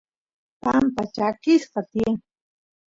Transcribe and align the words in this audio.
pampa 0.61 1.03
chakisqa 1.15 1.81
tiyan 1.91 2.15